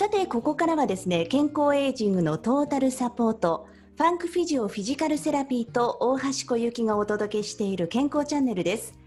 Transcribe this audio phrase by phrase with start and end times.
[0.00, 3.68] さてここからはですね健康エイジングのトータルサポート
[3.98, 8.99] ファンクフィジオフィジカルセラピーと大橋小雪がお届けしている健康チャンネルです。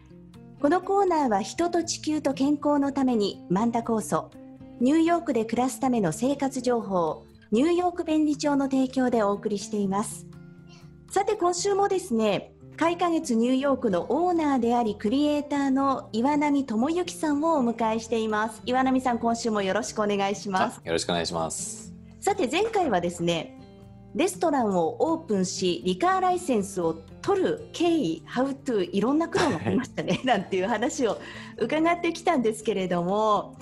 [0.64, 4.32] このコーナーは人と地球と健康のためにマンダ酵素
[4.80, 10.26] ニューヨークで暮らすための生活情報ニューヨーク便利帳の提供でお送りしています。
[11.12, 18.62] さて今週もですね開花月ニューヨークのオーナーでありクリエイターの岩波智之さんをお迎えしています。
[18.66, 20.82] 岩波さん今週もよろしくお願いします。
[20.82, 21.94] よろしくお願いします。
[22.22, 23.60] さて前回はですね
[24.16, 31.20] レストランをオープンしリカーライセンスを取る経緯、ハウトゥいろんな苦労がありましたねなんていう話を
[31.58, 33.58] 伺ってきたんですけれども。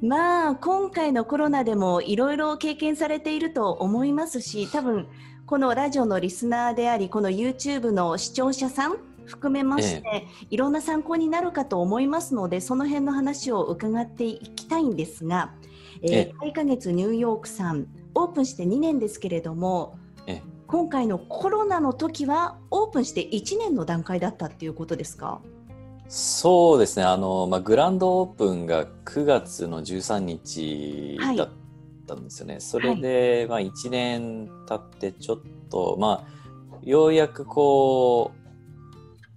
[0.00, 5.08] まあ今回のコロナでもいろいろ経験されていると思いますし多分
[5.44, 15.52] このラジオのリスナーでありこの YouTube の視聴者さん含めまして、ええ、いろんな参考になるかと思いますのでその辺の話を伺っていきたいんですが、
[16.02, 17.88] えー、1月ニューヨークさん
[18.22, 25.40] オープンして2年ですけれども、え、今回のコロナの時はオープンして1年の段階だったっていうことですか？
[26.08, 27.04] そうですね。
[27.04, 31.48] あの、まあ、グランドオープンが9月の13日だっ
[32.14, 32.60] ったんですよね。
[32.60, 38.48] それで、はい、まあ1年経ってちょっとまあようやくこう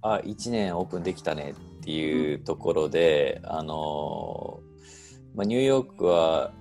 [0.01, 4.61] あ1年オープンできたねっていうところで、うん、あの
[5.35, 6.51] まあ、ニューヨークは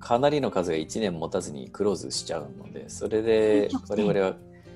[0.00, 4.34] かなりの数が1年持たずにクローズしちゃうのでそれで我々は、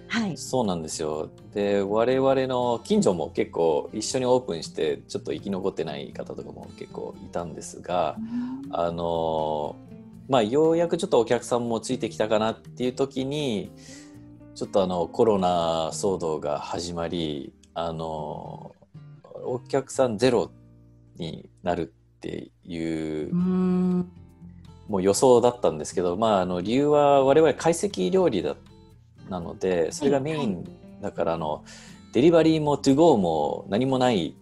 [0.08, 1.30] はい、そうなんですよ。
[1.52, 9.76] で我々の近所も結構一緒にオープンしてちょっと生き残ってない方とかも結構いたんですが、うん、あの
[10.28, 13.70] まあ、ようやくちょっとお客さんもついてきたかなっていう時に
[14.54, 18.74] ちょっとあのコロナ騒動が始まりあの
[19.44, 20.50] お客さんゼロ
[21.16, 21.86] になるっ
[22.20, 23.34] ていう
[24.88, 28.56] もう予想だったんですけど、まあ、あの理由は我々懐石料理だ
[29.28, 30.64] なのでそれがメイン
[31.00, 31.64] だからあの
[32.12, 34.36] デリバリーもトゥゴーも何もない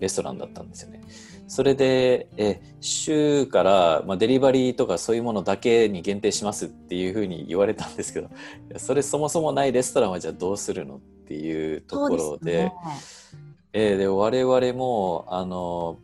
[0.00, 1.02] レストランだったんですよね。
[1.48, 8.28] それで、え、週から、まあ、デリバリーとかそういうものだけに限定しますっていうふうに言われたんですけど、
[8.76, 12.74] それそもそもないレストランはじゃあどうするのっていうところで、で、ね、
[13.72, 15.98] えー、で我々も、あの、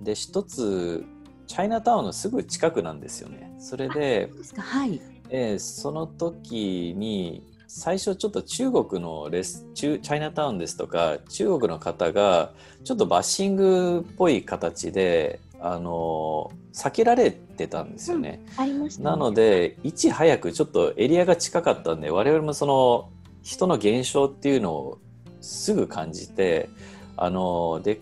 [0.00, 1.04] で、一つ、
[1.46, 3.54] チャイナタウンのすぐ近くなんですよね。
[3.58, 5.00] それで、はい、
[5.30, 7.42] えー、その時に、
[7.76, 12.52] 最初ちょっと中国のレスチャイナタウンですとか中国の方が
[12.84, 18.44] ちょっとバッシングっぽい形であの避けられてたんですよね。
[18.60, 23.10] うん、ねなのでいち早くちょっとエリアが近かったんで我々もその
[23.42, 24.98] 人の減少っていうのを
[25.40, 26.68] すぐ感じて
[27.16, 28.00] あので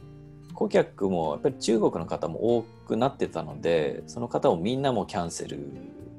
[0.54, 5.58] 顧客もやっぱり中国の方も多くなってたのでその方をみんなもキャンセル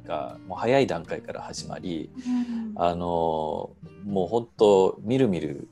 [0.05, 3.71] がもう早い段階から始まり、うん、あの
[4.05, 5.67] もう本当みるみる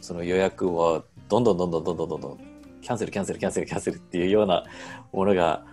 [0.00, 2.38] その予約はどんどんどんどんどんどんどんどん
[2.82, 4.64] キャンセルキャンセルキャンセルキャンセルっていうような
[5.12, 5.64] ものが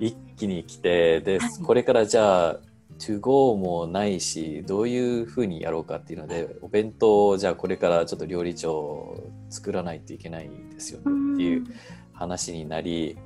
[0.00, 2.56] 一気に来てで、これからじゃあ
[2.98, 11.64] to go もないしどういうふうにやろうかっていうのでお弁当をじゃあこれからちょっと料理長作らないといけないんですよねっていう
[12.12, 13.16] 話になり、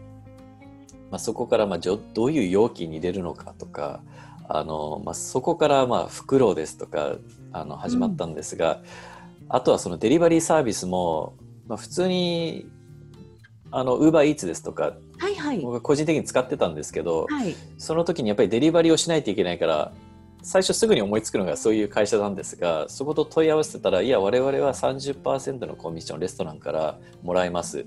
[1.11, 4.03] まあ、そこからまあどういう容器に入れるのかとか
[4.49, 7.17] あの、まあ、そこからまあ袋ですとか
[7.53, 8.77] あの始まったんですが、
[9.41, 11.35] うん、あとはそのデリバリーサービスも、
[11.67, 12.67] まあ、普通に
[13.71, 19.93] あのウーバーイーツですとか、はいはい、僕個人的に使ってたんですけど、はい、その時にやっぱりデリバリーをしないといけないから
[20.43, 27.87] 最初すぐに思いつくのがそういう会社なんですがそこと問い合わせたらいや我々は30%のコミッションレストランからもらえます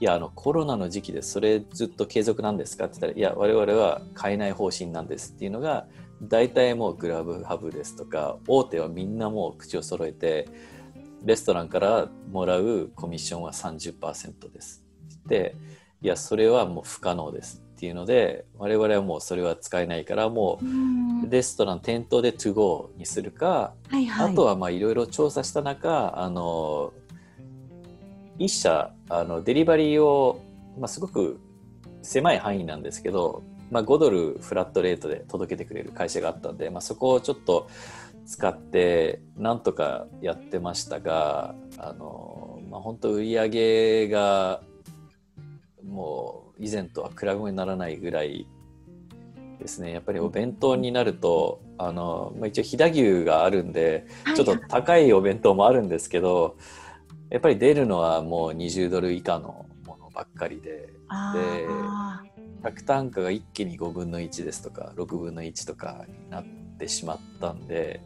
[0.00, 5.86] いやあのコロナの時期でそれずっと継続なんですかって言ったらいや我々は変えない方針なんですっていうのが
[6.22, 10.48] 大体もうグラブハブですとか大手はみんなもう口を揃えて
[11.24, 14.84] レストランからもらうコミッションは30%です
[15.26, 15.56] で
[16.04, 26.92] いやそれはもう不可能ですっていうので我々はもうそれは使えないからもうレストラン店頭で to go にするか、はいはい、あとはまあいろいろ調査した中あの
[28.38, 30.42] 一社あのデリバリーを、
[30.78, 31.40] まあ、すごく
[32.02, 37.70] 狭い範囲なんですけど、まあ、5ドルフラットレートで届けてくれる会社があったんで、まあ、そこをちょっと
[38.26, 44.60] 使ってなんとかやってましたがあの、まあ、本当売り上げが
[45.94, 48.48] もう以前とは比べ物にならないぐらい
[49.60, 49.92] ですね。
[49.92, 56.56] やっぱりお弁当になるとあの、まあ、一応飛騨牛があるんでちょっと高いお弁当もあるんですけど
[57.30, 60.90] やっぱり出るのはもう20ドル以下のものばっかりでで
[62.64, 66.44] 100単価が一気に5分の1ですとか6分の1とかになっ
[66.78, 68.00] てしまったんで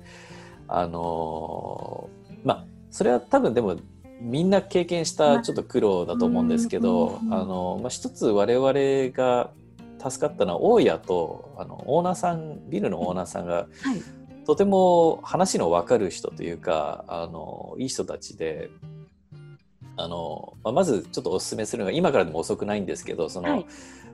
[0.69, 2.11] あの
[2.45, 3.77] まあそれは多分でも
[4.21, 8.73] みんな経験したちょっと苦労だと思うんですけど、あのまあ、一つ我々
[9.17, 9.51] が
[9.99, 18.71] 助かったのは大家とあのオーナーさんビルのオーナーさんが、はい、とても話の分かる人というかあのいい人たちで
[19.97, 23.67] あの、まあ、まずちょっとお勧めするのが今からでも遅くないんですけどその、はい、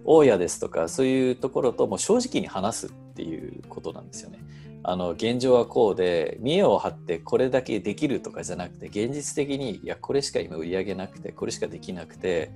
[0.05, 4.39] 大家ですとかそういうところとも正直に話すっていうことなんですよね。
[4.87, 12.53] あの現状はこうで見栄を張ってこれだけできるとかじゃなくて現実的にいやこれしか今売り上げなくてこれしかできなくて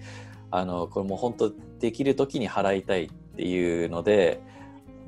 [0.50, 4.42] あのこれもう本当できる時に払いたいっていうので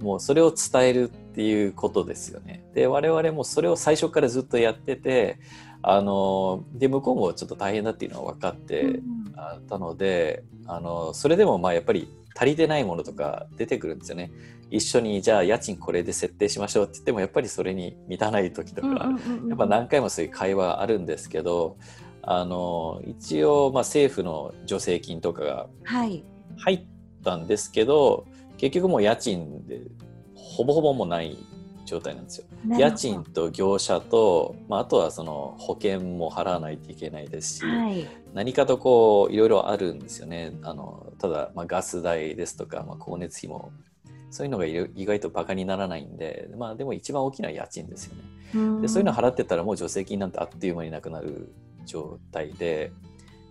[0.00, 2.64] もうそれを伝えるっていうことですよね。
[2.72, 5.38] で我々もそれを最初からずっとやってて
[5.82, 9.00] あので向こうもちょっと大変だっていうのは分かって
[9.68, 14.30] たので、あのそれでもまあやっぱり足りてないものとか出てくるんですよね。
[14.70, 18.88] 一緒にじゃあ家賃これで設定しましょうって言ってもやっぱりそれに満たない時とか、
[19.48, 21.76] やっぱ何回もそういう会話あるんですけど
[22.22, 26.24] あの一応、まあ、政府の助成金とかが入
[26.74, 26.84] っ
[27.24, 29.80] たんですけど、はい、結局もう家賃で
[30.34, 31.36] ほぼほぼもない
[31.84, 32.44] 状態なんですよ。
[32.78, 40.52] 家賃と業者と、まあ、あとはその保険も払わないといけないですし、はい、何かとこういろいろあるんですよね。
[40.62, 43.72] あのただ、まあ、ガス代ですとか、まあ、光熱費も
[44.30, 48.80] そういうのが意外とバカにならないんで、まあ、でも一番大きな家賃ですよね。
[48.82, 51.52] でそういうの払ってたらもう助成金なんてあっという間になくなる
[51.86, 52.90] 状態で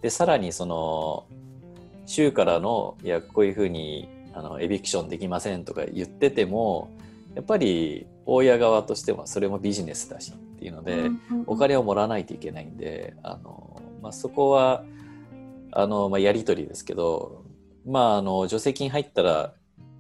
[0.02, 1.26] でさらにその
[2.06, 6.90] 州からのいやこういうふうにあのエビクションできませんとか言ってても
[7.36, 11.10] やっぱり大家側としてはそれもビジネスだしっていうので、
[11.48, 14.84] お金をもらわないといけないんであの、まあ、そこは
[15.72, 17.44] あの、まあ、やり取りですけど、
[17.90, 19.54] まあ、あの助成金入ったら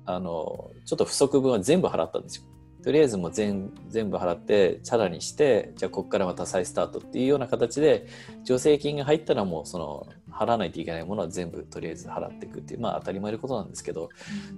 [0.06, 2.44] あのちょっと不足分は全部払ったんですよ。
[2.82, 8.08] とりあえずもう全全部払ってチャラにしてじゃあここからまた再スタートっていうような形で
[8.46, 14.10] 助成金が入ったらもうその払わないといけないものは全部とりあえず払っていくっていうまあ当たり前のことなんですけど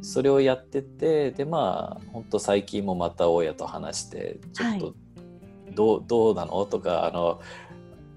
[0.03, 4.93] それをやっててでまあ本当最近もまた大家と話してちょっと
[5.73, 6.65] どうはい、どうなの？
[6.65, 7.41] とかあの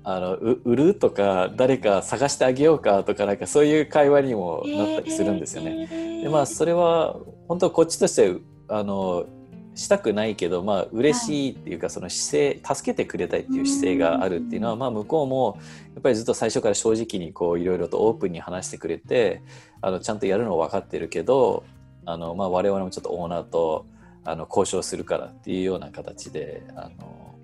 [0.04, 5.88] あの売るとか誰か探してあげようかとかなんかそういう会話にもなったりするんですよね。
[5.90, 7.16] えー、でまあそれは
[7.48, 8.36] 本当こっちとして
[8.68, 9.26] あの
[9.74, 15.58] したくないけど、まあ嬉しいっていうか、その姿勢、助けてくれたいっていう姿勢があるっていうのは、まあ向こうも
[15.94, 19.42] やっぱりずっと最初から正直にこういろいろとオープンに話してくれて、
[19.80, 21.64] あのちゃんとやるの分かってるけど、
[22.06, 23.86] あのまあ我々もちょっとオーナーと
[24.24, 27.34] あの交渉するからっていうような形で、あの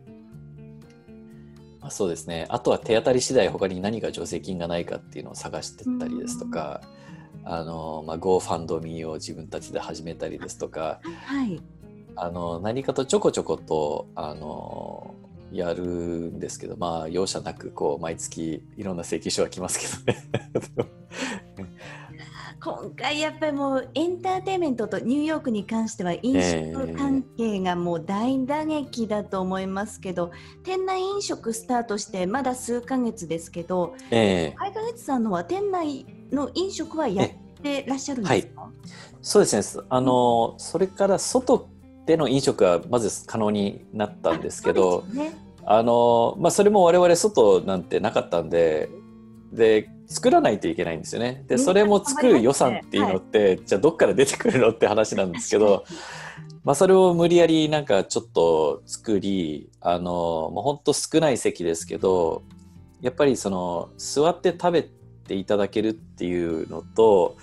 [1.80, 2.46] まあ、そうですね。
[2.48, 6.82] あとは手当たり次第他に何か助成金がないかっていうのを探してったりですとか、
[7.44, 11.60] あのまあ GoFundMe を自分たちで始めたりですとか、はい、
[12.16, 15.14] あの何かとちょこちょことあの
[15.52, 20.90] やるんですけどまあ容赦なくこう毎月いろんな請求書が来ますけどね
[22.62, 37.28] 今回やっぱりもうエンターテインメントとニューヨークに関しては飲食関係がもう大打撃だと思いますけど、えー、店内飲食スタートしてまだ数ヶ月ですけど、えー、海ヶ月さんのは店内の飲食はやっ
[37.62, 38.72] てらっしゃるんですか、はい、
[39.22, 39.84] そうですね。
[39.88, 41.66] あの、それから外
[42.04, 45.32] での飲食はまず可能になったんですけど、ね、
[45.64, 48.90] あのまあ、それも我々外なんてなかったんで
[49.52, 51.44] で作らないといけないんですよね。
[51.46, 55.84] でそれも作る予算っていうのって、はい、じゃあどっから出てくるのって話なんですけど、
[56.64, 62.42] まあ、それを無理やりなんかちょっと作りあの、まあ、ほんと少ない席ですけど
[63.00, 64.82] やっぱりその座って食べ
[65.26, 67.36] ていただけるっていうのと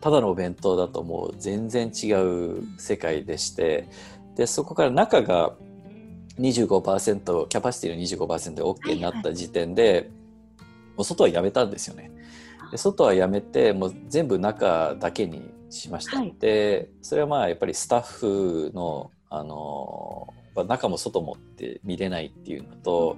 [0.00, 3.88] ただのお弁当だともう全然違う世界でして
[4.36, 5.54] でそこから中が
[6.38, 10.10] 25%キャパシティの 25%OK になった時点で、
[10.98, 12.10] もう外はやめたんですよね。
[12.72, 16.18] で外はやめてもう全部中だけにしました。
[16.18, 20.34] はい、でそれはまあやっぱりスタッフのあの
[20.66, 23.16] 中も外もって見れないっていうのと、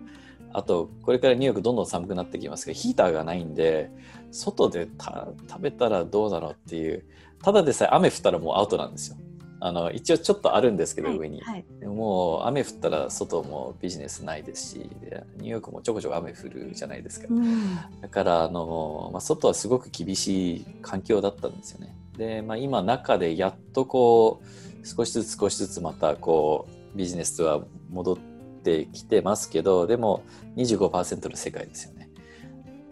[0.53, 3.91] あとこれからニューヨークどんどん寒くなってきますけどヒーターがないんで
[4.31, 7.05] 外で食べたらどうだろうっていう
[7.43, 9.17] ただでさえ雨降ったらもうアウトなんですよ
[9.61, 11.65] あの一応ちょっとあるんですけど、はい上に、はい。
[11.79, 17.77] でももう雨降ったら外もビジネスないですしでニューヨークもちょこちょこ雨降るじゃないですか、うん。
[18.01, 21.95] だからあの、まあ、外はすごく厳しい環境だったんですよね。
[22.17, 28.19] で、まあ、今中でやっとこう少しずつ少しずつまたこうビジネスは戻っ
[28.63, 30.23] てきてますけどでも
[30.57, 32.00] 25%の世界ですよね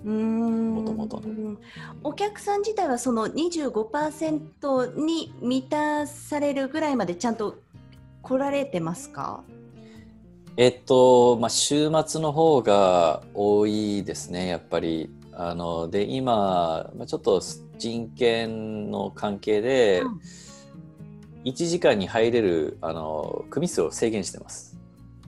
[0.04, 1.58] うーん元々
[2.04, 7.56] お客さん自体はその25%に満たされるぐらいまでちゃんと
[8.22, 9.42] 来られてますか？
[10.56, 15.08] えっと、まあ、週末の方が多いですね、やっぱり。
[15.32, 17.40] あの、で、今、まあ、ちょっと
[17.78, 20.20] 人権の関係で、うん
[21.44, 24.76] 1時間に入れる、あの、組数を制限してます。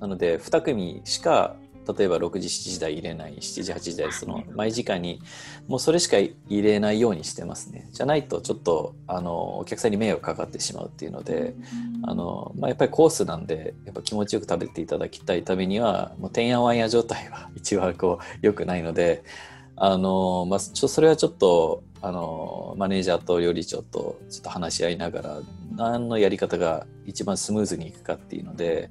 [0.01, 1.55] なので、2組しか、
[1.97, 5.21] 例えば6時、7時台入れない、7時、8時台、その、毎時間に、
[5.67, 7.89] もうそれしか入れないようにしてますね。
[7.93, 11.55] じゃないと、ちょっと、あの、お客さんに迷惑かかってしまうっていうので、
[12.03, 19.23] あのまあ、やっぱりコースなんでやっぱ気持ちよく食べていただきたいためにはもうてんやわんや状態は 一番こう良くないので
[19.77, 25.39] あの、まあ、ちょそれはちょっとあのマネージャーと料理長とちょっと話し合いながら
[25.77, 28.91] 何のやり方が一番スムーズにいくかっていうので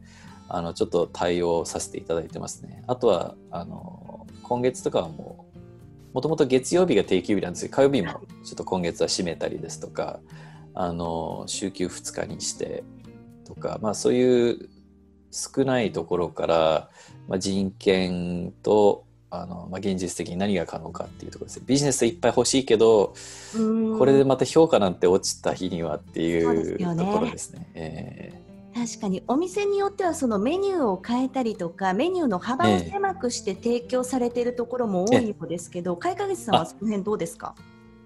[0.49, 2.83] あのちょっと対応させていただいてますね。
[2.87, 5.59] あとはあの今月とかはもう
[6.13, 10.19] もともと月曜日が定休日なんですけど火曜日もちょっと今月は閉めたりですとか
[10.73, 12.83] あの週休2日にして
[13.45, 14.69] とか、まあ、そういう
[15.31, 16.89] 少ないところから、
[17.27, 23.13] まあ、人権とあの、まあ、現実的に何が可能かっていうところですビジネスいっぱい欲しいけど、
[23.97, 27.67] これでまた評価なんて落ちた日にはっていそうところですね。
[27.75, 28.41] え
[28.79, 37.55] 確かにお店によってはそのメニューを変えたりとかメニューの幅を狭くして提供されているところも多いようですけど、開花月さんはその辺どうですか？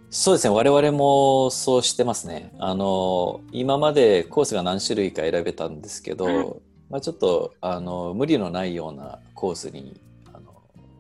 [0.10, 0.56] そうですね。
[0.56, 2.54] 我々もそうしてますね。
[2.58, 6.48] あの今までコースが何種類か選べたんですけど、はい。
[6.90, 10.02] まあ、ちょっとあの無理のないようなコースに
[10.34, 10.56] あの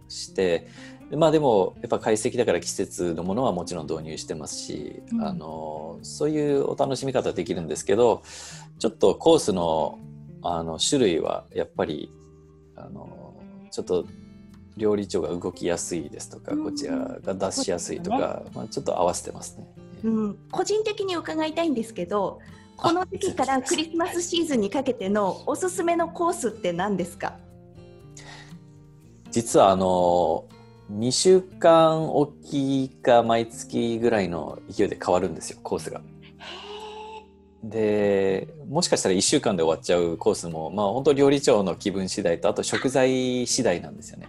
[0.07, 0.67] して
[1.02, 5.23] でまあでもやっぱ解析だから季節のものはもちろん導入してますし、うん。
[5.23, 8.23] あのそういうお楽しみ方できるんですけど
[8.79, 9.99] ちょっとコースの
[10.41, 12.11] あの種類はやっぱり
[12.75, 13.35] あの
[13.71, 14.05] ちょっと
[14.75, 16.63] 料理長が動きやすいですとか、うん。
[16.63, 19.67] こちらが出しやすいとか、まあ、ちょっと合わせてますね。
[20.03, 22.39] うん、個人的に伺いたいんですけど
[22.75, 27.37] この時期からクリスマスシーズンにかけてのおすすめのコースって何ですか？
[29.31, 30.45] 実はあの
[30.91, 36.01] 2週間おきか毎月ぐらいの勢いで変わるんですよコースが。
[37.63, 44.27] でもしかしたら1週間で終わっちゃうコースもまあ本当料理長の気分次第とあと食材次第なんですよね。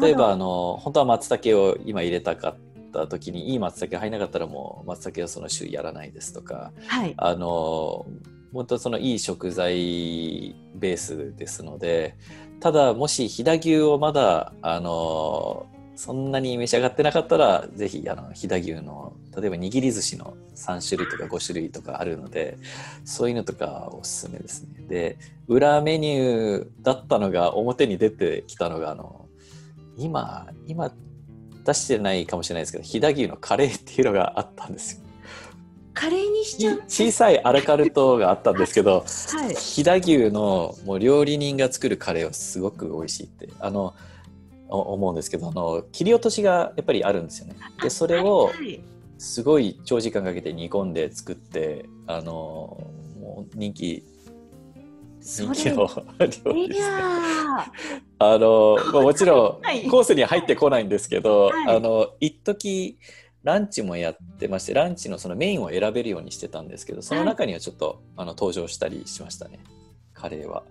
[0.00, 2.56] 例えばあの本当は松茸を今入れたかっ
[2.90, 8.06] た時にいい松茸入らなかったらもう松茸はその週やらないですとかはい、あの
[8.54, 12.16] 本当そのいい食材ベースですので
[12.60, 22.58] ただもし飛騨牛をまだあのそんなに召し上がってなかったらぜひあの飛騨牛の例えば握り寿司の3種類とか5種類とかあるので
[23.04, 24.84] そういうのとかおすすめですね。
[24.88, 29.26] で裏メニューだったのが表に出てきたのがあの
[29.96, 30.92] 今今
[31.64, 35.04] 出してないかもしれないですけど飛騨牛のカレーっていうのがあったんですよ。
[35.94, 36.82] カレーにしちゃう？
[36.88, 39.54] 小さいアラカルトがあったんですけどはい。
[39.54, 43.48] 飛騨牛のもう料理人が作るカレーはすごく美味しいって。
[43.60, 43.94] あのお
[44.68, 47.56] 思うんですけどあの切り落としがやっぱりあるんですよね。
[47.82, 48.80] でそれをはいはい。
[49.18, 52.32] すごい長時間かけて煮込んで作ってあの
[53.20, 54.04] もう人気
[55.20, 55.88] 人気の
[56.44, 56.80] 料理いです。
[56.80, 56.86] ね。
[56.86, 57.72] や
[58.18, 59.88] あのまあもちろんはい。
[59.88, 61.76] コースには入ってこないんですけど、はい。
[61.76, 62.98] あの一時
[63.42, 69.60] ランチもやってましてランチのそのメインを選べるようにしてたんですけどその中にはちょっと、あの登場したりしましたね。
[70.14, 70.62] カレーは。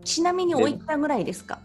[0.00, 1.60] ーちなみにおいくらぐらいですか？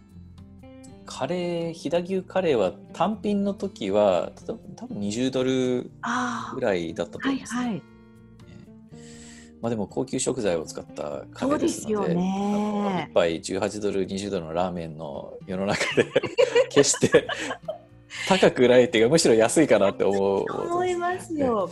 [1.08, 7.66] カレー飛騨牛カレーは単品の時はた多分20ドルあぐらいだったと思います、ね。
[7.66, 7.84] はい
[9.60, 13.10] まあ、でも高級食材を使ったカレーでですのですよね。
[13.10, 16.06] 1杯18ドル20ドルのラーメンの世の中で
[16.70, 17.28] 決して
[18.28, 21.70] 高くないっていうかむしろ安いかなって思う思いますよ。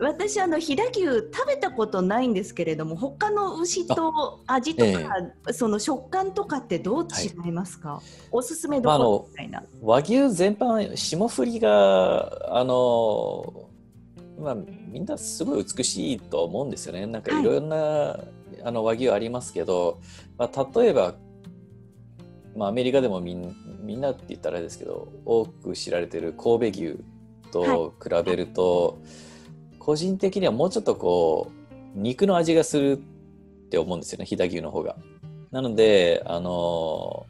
[0.00, 1.02] 私あの飛騨牛
[1.34, 7.08] 食べたことないんですけれども他の牛と味とか、その食感とかってどう
[7.44, 8.00] 違いますか、
[8.30, 13.68] おすすめどころみたいな、和牛全般霜降りがあの
[14.38, 14.56] まあ
[14.88, 17.04] みんなすごい美しいと思うんですよね。
[17.06, 17.42] なんかい。
[17.42, 18.20] ろんな、
[18.62, 20.00] あの和牛ありますけど、
[20.36, 21.14] まあ、例えば、
[22.56, 26.98] まあ、アメリカでもみんみんなって言ったらあれですけど多く知られてる神戸牛
[27.50, 28.98] と比べると、
[29.88, 34.96] 個人的にはもうちょっとこう肉の味がするって思うんですよね飛騨牛の方が。
[35.50, 37.24] なのであの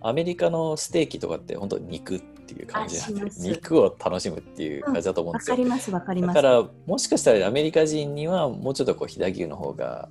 [0.00, 5.56] アメリカのステーキとかって本当肉っていう感じなんで肉を楽しむっていう感じだと思うんですよ。
[5.56, 6.34] わ、うん、かりますわかります。
[6.36, 10.08] だからもしかしたらアメリカ人にはもうちょっとこう飛騨牛の方が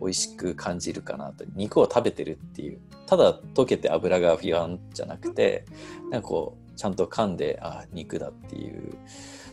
[0.00, 5.66] 美味しく感じるかなと肉を食べてるっていうただ溶けて油がフィアンじゃなくて
[6.10, 8.94] なんかこうちゃんと噛んであ肉だっていう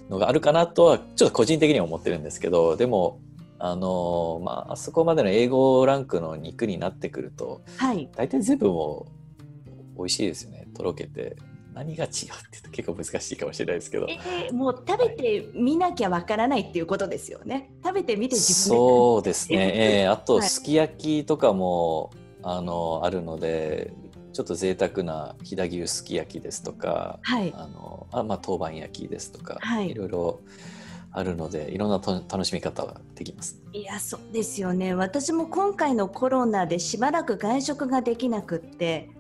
[0.10, 3.20] のがあるかなとはちょっと個人的には思ってるんですけどでも
[3.60, 9.06] あのまああそこまでの英語ランクの肉になってくると、はい、大体全部も
[9.98, 10.68] 美味しいですよね。
[10.76, 11.38] とろけて。
[11.74, 12.10] 何が違うっ
[12.62, 17.72] て結構難しいかもしれないですけど、えー、もう食べてみなきゃわからないっていうことですよね。
[17.84, 22.12] 食べてみて自分でそうですね、えー、あとすき焼きとかも、
[22.44, 23.92] はい、あのあるので
[24.34, 30.42] ちょっと贅沢な飛騨牛すき焼きですとか、はい、あのあまあ当番焼きですとか、はい、いろいろ
[31.12, 33.62] あるのでいろんな楽しみ方ができます。
[33.72, 39.12] いやそうですよね私も今回のコロナでしばらく外食ができなくって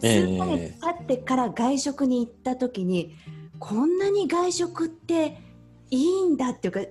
[0.00, 5.40] 数ヶ月経ってから外食に行った時に、えー、こんなに外食って
[5.90, 6.80] いいんだっていうか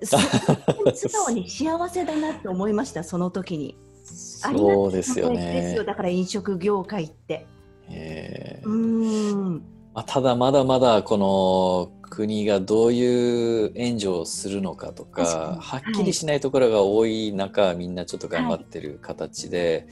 [0.94, 3.76] 素直に幸せだなって思いましたその時に。
[4.06, 5.76] そうですよね。
[5.84, 7.46] だから飲食業界って。
[7.90, 9.62] えー、うん。
[9.94, 19.88] まあ、ただまだまだこの国がどういう援助をするのかとかはっきりしないところが多い中、はい、みんなちょっと頑張ってる形で、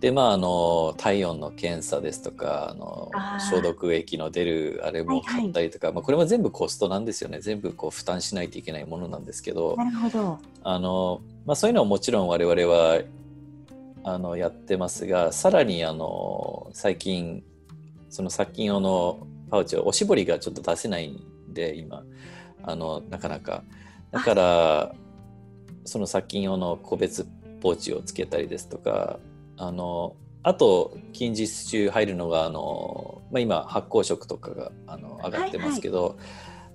[0.00, 3.10] でまああの体温の検査ですとかあの
[3.50, 7.40] 消毒液の出るあれも買ったりとか、はいはい、まあ、これも全部コストなんですよね。
[7.40, 10.38] 全部こう負担しないといけないものなんですけどなるほど。
[10.62, 13.00] あの、まあ、そういうのはもちろん我々は
[14.06, 17.42] あのやってますがさらにあの最近
[18.08, 22.04] その殺菌用のパウチをおしぼりがちょっと出せないんで今。
[22.62, 23.62] あのなかなか。
[24.10, 24.94] だから
[25.84, 27.26] その殺菌用の個別
[27.60, 29.18] ポーチをつけたりですとか
[29.56, 36.18] あのあと近日中入るのがあの、まあ、今発酵食とかがあの上がってますけど、はいはい、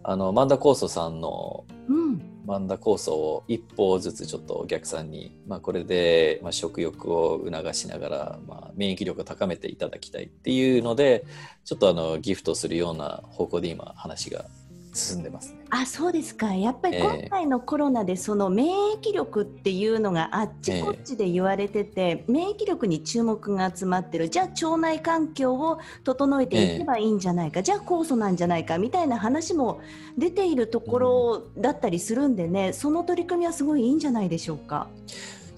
[0.04, 11.26] あのマンダ酵素さんの、うん、マンダ酵素を一歩ずつちょっとお客さんに、まあ、これで、ま、食欲を促しながら、ま、免疫力を高めていただきたいっていうので
[11.66, 14.46] ちょっとあのギフトするような方向で今話が
[14.94, 15.62] 進んでますね。
[15.70, 29.80] あそうですかやっぱり今回のコロナでその免疫力っていうのがあっちこっちで言われてて、えー、免疫力に注目が集まってるじゃあ腸内環境を整えていけばいいんじゃないか、えー、じゃあ酵素なんじゃないかみたいな話も
[30.18, 34.90] 出ているところだったりするんでね、うん、その取り組みはすごいいいんじゃないでしょうか。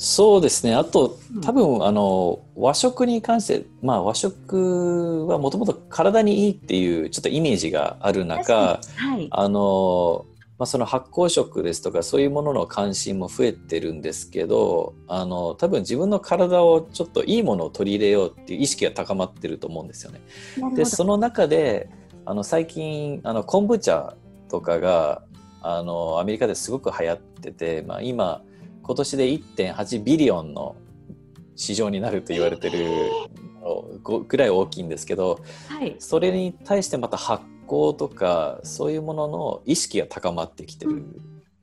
[0.04, 0.76] そうですね。
[0.76, 10.26] あと、多分、うん、あの、和食に関して、まあ、和食はもともと体にいいっていう、ちょっとイメージがある中、はい、あの、
[10.60, 20.20] まあ、その発酵食ですとか、そういうものの関心も増えてるんですけど、あの、多分自分の体をちょっといいものを取り入れようっていう意識が高まってると思うんですよね。
[20.76, 21.90] で、その中で、
[22.26, 24.16] あの、最近、あの、昆布茶
[24.50, 25.24] とかが、
[25.62, 28.42] あの、アメリカですごく流行ってて、まあ、今、
[28.84, 30.76] 今年で1.8ビリオンの
[31.56, 33.10] 市場になると言われてる
[34.28, 41.16] ぐらい大きいんですけど、はい、それに対してまた発酵とかそういうものの意識が高まってきてるん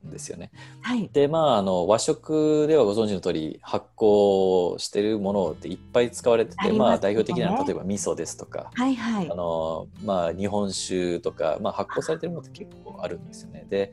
[0.05, 0.49] ですよね。
[0.53, 13.67] うんはい、でまああの和食ではご存知の通り発酵してるものっていっぱい使われてて、ね、まあ、代表的な例えば味噌ですとか、はいはい、あのまあ、日本酒とか、まあ、発酵されてるものって結構あるんですよね。
[13.69, 13.91] で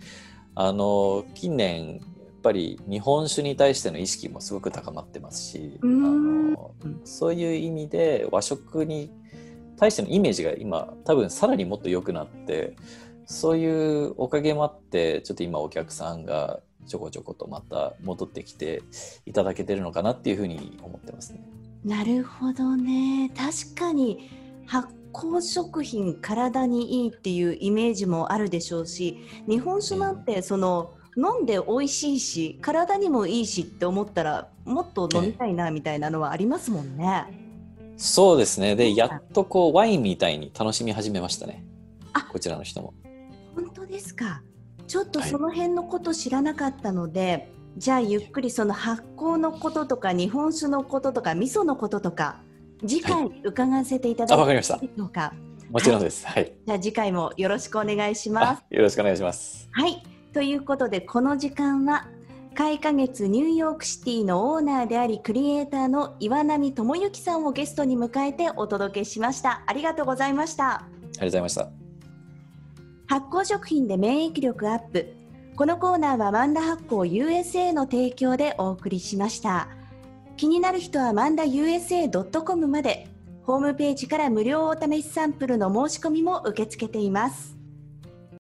[0.55, 2.01] あの近年
[2.43, 6.73] ぱり日本酒に対しての意識もすごく高まってますしあの
[7.05, 9.11] そういう意味で和食に
[9.77, 12.77] 対してのイメージが今多分さらにもっと良くなって
[13.27, 18.83] そういうおかげもあってちょっと今お客さんがちょこちょことまた戻ってきて
[19.27, 21.41] いただけてるのかなっていうふうに思ってますね。
[21.85, 24.29] なるほどね確かに
[24.67, 37.27] 発酵食品体にいいっていうイメージもあるでしょうし日本酒なんてその、飲んで美味しいし体にもいいしって思ったらもっと飲みたいなみたいなのはありますもんね。
[37.97, 41.65] そうですねでやっとこうワインみたいに楽しみ始めましたね
[42.13, 42.95] あこちらの人も。
[43.57, 44.41] 本当ですか
[44.87, 52.41] ちょっとその辺のこと知らなかったので、はい、じゃあゆっくりその発酵のこととか日本酒のこととか味噌のこととか
[52.87, 55.21] 次回伺わせていただいていいでしょうか。
[55.21, 55.33] は
[55.69, 56.25] い、もちろんです。
[56.25, 56.53] はい。
[56.65, 58.63] じゃあ次回もよろしくお願いします。
[58.71, 59.69] よろしくお願いします。
[59.73, 60.18] はい。
[60.33, 62.07] ということでこの時間は
[62.55, 69.63] 開花月ニューヨークシティのオーナーでありクリエイターの岩波智之さんをゲストに迎えてお届けしました。
[69.67, 70.75] ありがとうございました。
[70.75, 71.69] ありがとうございました。
[73.07, 75.15] 発酵食品で免疫力アップ。
[75.57, 79.69] このコーナーはマンダ発行 USA の提供でお送りしました。
[80.37, 83.09] 気になる人はマンダ USA.com まで
[83.43, 87.58] ホームページから無料お試しサンプルの申し込みも受け付けています